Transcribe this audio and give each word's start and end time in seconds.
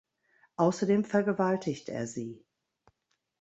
Außerdem 0.55 1.03
vergewaltigt 1.03 1.87
er 1.87 2.07
sie. 2.07 2.43